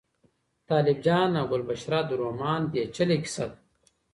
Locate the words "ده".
3.49-3.57